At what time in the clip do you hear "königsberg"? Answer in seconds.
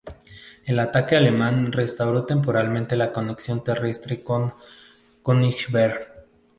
5.23-6.11